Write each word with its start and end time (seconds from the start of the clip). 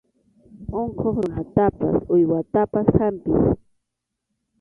Unquq 0.79 0.99
runatapas 1.15 1.97
uywatapas 2.15 2.87
hampiy. 2.99 3.43